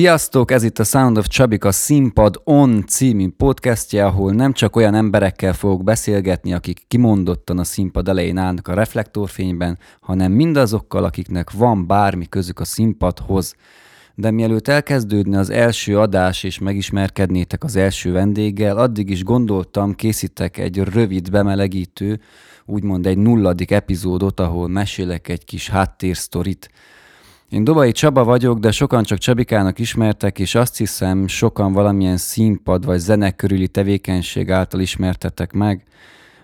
[0.00, 4.94] Sziasztok, ez itt a Sound of Csabika Színpad On című podcastje, ahol nem csak olyan
[4.94, 11.86] emberekkel fogok beszélgetni, akik kimondottan a színpad elején állnak a reflektorfényben, hanem mindazokkal, akiknek van
[11.86, 13.54] bármi közük a színpadhoz.
[14.14, 20.58] De mielőtt elkezdődne az első adás és megismerkednétek az első vendéggel, addig is gondoltam, készítek
[20.58, 22.20] egy rövid bemelegítő,
[22.66, 26.70] úgymond egy nulladik epizódot, ahol mesélek egy kis háttérsztorit,
[27.50, 32.84] én Dobai Csaba vagyok, de sokan csak Csabikának ismertek, és azt hiszem, sokan valamilyen színpad
[32.84, 35.84] vagy zene körüli tevékenység által ismertetek meg.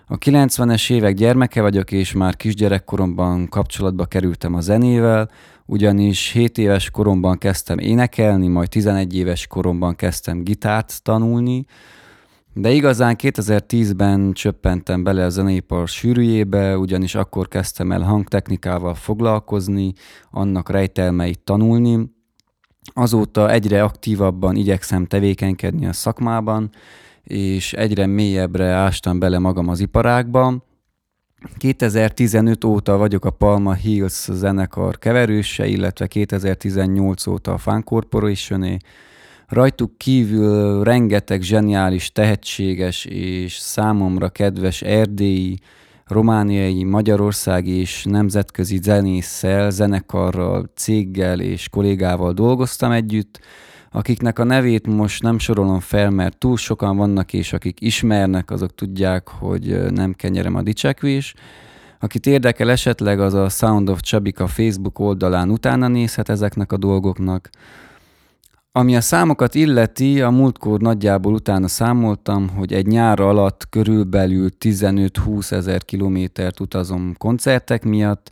[0.07, 5.29] A 90-es évek gyermeke vagyok, és már kisgyerekkoromban kapcsolatba kerültem a zenével,
[5.65, 11.65] ugyanis 7 éves koromban kezdtem énekelni, majd 11 éves koromban kezdtem gitárt tanulni,
[12.59, 19.93] de igazán 2010-ben csöppentem bele a zeneipar sűrűjébe, ugyanis akkor kezdtem el hangtechnikával foglalkozni,
[20.31, 22.15] annak rejtelmeit tanulni.
[22.93, 26.69] Azóta egyre aktívabban igyekszem tevékenykedni a szakmában,
[27.23, 30.65] és egyre mélyebbre ástam bele magam az iparágba.
[31.57, 38.79] 2015 óta vagyok a Palma Hills zenekar keverőse, illetve 2018 óta a Fun corporation
[39.47, 45.59] Rajtuk kívül rengeteg zseniális, tehetséges és számomra kedves erdélyi,
[46.05, 53.39] romániai, magyarországi és nemzetközi zenésszel, zenekarral, céggel és kollégával dolgoztam együtt,
[53.91, 58.75] akiknek a nevét most nem sorolom fel, mert túl sokan vannak, és akik ismernek, azok
[58.75, 61.33] tudják, hogy nem kenyerem a dicsekvés.
[61.99, 67.49] Akit érdekel esetleg, az a Sound of Csabika Facebook oldalán utána nézhet ezeknek a dolgoknak.
[68.77, 75.51] Ami a számokat illeti, a múltkor nagyjából utána számoltam, hogy egy nyár alatt körülbelül 15-20
[75.51, 78.31] ezer kilométert utazom koncertek miatt,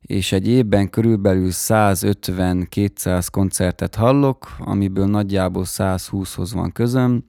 [0.00, 7.24] és egy évben körülbelül 150-200 koncertet hallok, amiből nagyjából 120-hoz van közöm.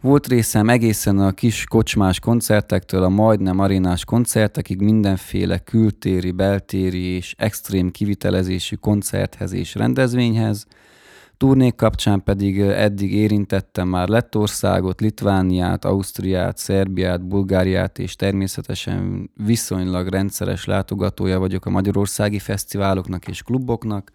[0.00, 7.34] Volt részem egészen a kis kocsmás koncertektől a majdnem arénás koncertekig mindenféle kültéri, beltéri és
[7.38, 10.66] extrém kivitelezésű koncerthez és rendezvényhez–
[11.44, 20.64] Turnék kapcsán pedig eddig érintettem már Lettországot, Litvániát, Ausztriát, Szerbiát, Bulgáriát, és természetesen viszonylag rendszeres
[20.64, 24.12] látogatója vagyok a magyarországi fesztiváloknak és kluboknak.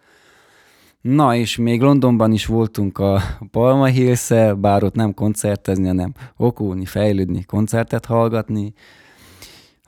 [1.02, 6.86] Na, és még Londonban is voltunk a Palma hills bár ott nem koncertezni, hanem okulni,
[6.86, 8.74] fejlődni, koncertet hallgatni.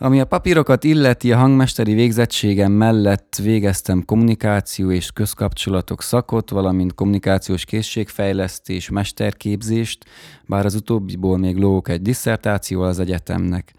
[0.03, 7.65] Ami a papírokat illeti, a hangmesteri végzettségem mellett végeztem kommunikáció és közkapcsolatok szakot, valamint kommunikációs
[7.65, 10.05] készségfejlesztés, mesterképzést,
[10.45, 13.73] bár az utóbbiból még lók egy disszertáció az egyetemnek.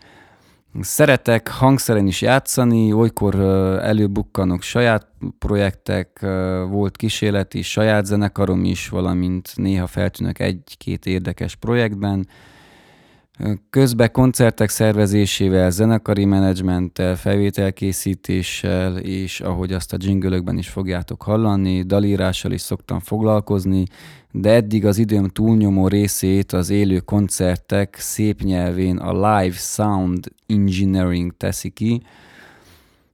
[0.80, 3.34] Szeretek hangszeren is játszani, olykor
[3.82, 5.06] előbukkanok saját
[5.38, 6.18] projektek,
[6.68, 12.26] volt kísérleti saját zenekarom is, valamint néha feltűnök egy-két érdekes projektben,
[13.70, 22.52] Közben koncertek szervezésével, zenekari menedzsmenttel, felvételkészítéssel, és ahogy azt a dzsingölökben is fogjátok hallani, dalírással
[22.52, 23.84] is szoktam foglalkozni,
[24.30, 31.36] de eddig az időm túlnyomó részét az élő koncertek szép nyelvén a live sound engineering
[31.36, 32.02] teszi ki.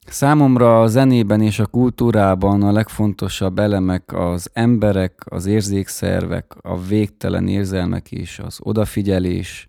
[0.07, 7.49] Számomra a zenében és a kultúrában a legfontosabb elemek az emberek, az érzékszervek, a végtelen
[7.49, 9.67] érzelmek és az odafigyelés,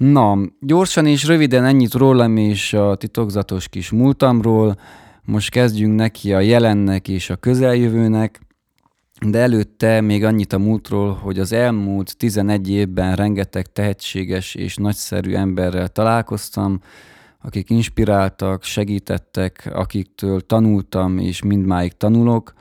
[0.00, 4.76] Na, gyorsan és röviden ennyit rólam és a titokzatos kis múltamról.
[5.24, 8.40] Most kezdjünk neki a jelennek és a közeljövőnek,
[9.26, 15.34] de előtte még annyit a múltról, hogy az elmúlt 11 évben rengeteg tehetséges és nagyszerű
[15.34, 16.80] emberrel találkoztam,
[17.42, 22.52] akik inspiráltak, segítettek, akiktől tanultam és mindmáig tanulok–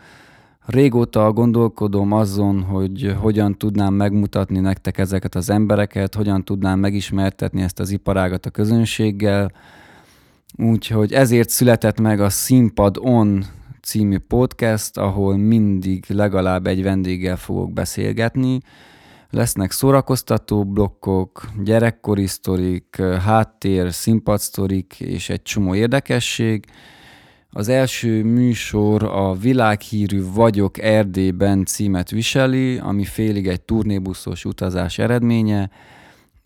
[0.70, 7.80] Régóta gondolkodom azon, hogy hogyan tudnám megmutatni nektek ezeket az embereket, hogyan tudnám megismertetni ezt
[7.80, 9.52] az iparágat a közönséggel.
[10.58, 13.44] Úgyhogy ezért született meg a Színpad On
[13.82, 18.60] című podcast, ahol mindig legalább egy vendéggel fogok beszélgetni.
[19.30, 26.66] Lesznek szórakoztató blokkok, gyerekkori sztorik, háttér, színpadsztorik és egy csomó érdekesség.
[27.52, 35.70] Az első műsor a világhírű Vagyok Erdélyben címet viseli, ami félig egy turnébuszos utazás eredménye.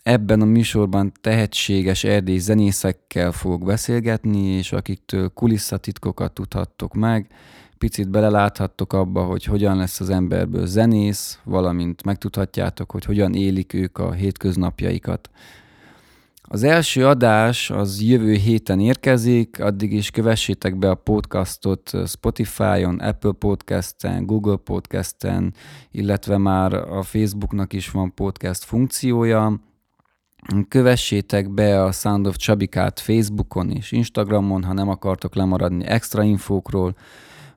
[0.03, 7.27] Ebben a műsorban tehetséges erdély zenészekkel fogok beszélgetni, és akiktől kulisszatitkokat tudhattok meg,
[7.77, 13.97] picit beleláthattok abba, hogy hogyan lesz az emberből zenész, valamint megtudhatjátok, hogy hogyan élik ők
[13.97, 15.29] a hétköznapjaikat.
[16.47, 23.31] Az első adás az jövő héten érkezik, addig is kövessétek be a podcastot Spotify-on, Apple
[23.31, 25.53] Podcast-en, Google Podcast-en,
[25.91, 29.59] illetve már a Facebooknak is van podcast funkciója.
[30.67, 36.95] Kövessétek be a Sound of Csabikát Facebookon és Instagramon, ha nem akartok lemaradni extra infókról,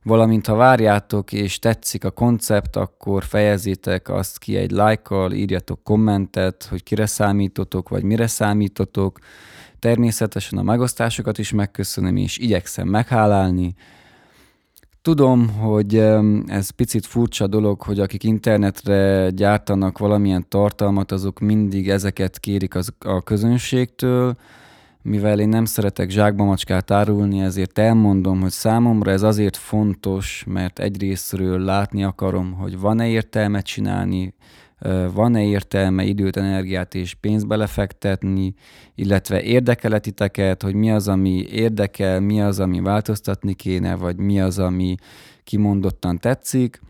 [0.06, 6.66] valamint ha várjátok és tetszik a koncept, akkor fejezzétek azt ki egy lájkkal, írjatok kommentet,
[6.70, 9.18] hogy kire számítotok, vagy mire számítotok.
[9.78, 13.74] Természetesen a megosztásokat is megköszönöm, és igyekszem meghálálni.
[15.02, 15.96] Tudom, hogy
[16.46, 22.92] ez picit furcsa dolog, hogy akik internetre gyártanak valamilyen tartalmat, azok mindig ezeket kérik az,
[22.98, 24.36] a közönségtől,
[25.06, 30.78] mivel én nem szeretek zsákba macskát árulni, ezért elmondom, hogy számomra ez azért fontos, mert
[30.78, 34.34] egyrésztről látni akarom, hogy van-e értelme csinálni,
[35.12, 38.54] van-e értelme időt, energiát és pénzt belefektetni,
[38.94, 44.58] illetve érdekeletiteket, hogy mi az, ami érdekel, mi az, ami változtatni kéne, vagy mi az,
[44.58, 44.94] ami
[45.44, 46.80] kimondottan tetszik.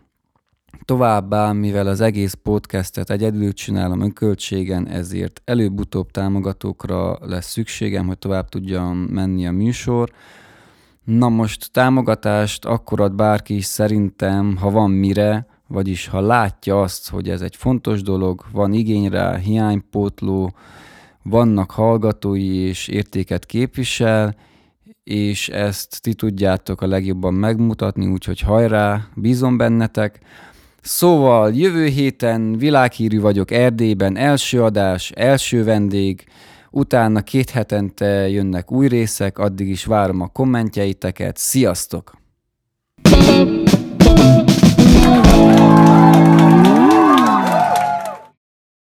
[0.85, 8.49] Továbbá, mivel az egész podcastet egyedül csinálom önköltségen, ezért előbb-utóbb támogatókra lesz szükségem, hogy tovább
[8.49, 10.11] tudjam menni a műsor.
[11.03, 17.09] Na most támogatást akkor ad bárki is szerintem, ha van mire, vagyis ha látja azt,
[17.09, 20.53] hogy ez egy fontos dolog, van igény rá, hiánypótló,
[21.23, 24.35] vannak hallgatói és értéket képvisel,
[25.03, 30.19] és ezt ti tudjátok a legjobban megmutatni, úgyhogy hajrá, bízom bennetek.
[30.87, 36.23] Szóval jövő héten világhírű vagyok Erdélyben, első adás, első vendég,
[36.71, 41.37] utána két hetente jönnek új részek, addig is várom a kommentjeiteket.
[41.37, 42.15] Sziasztok!
[43.03, 43.76] thank you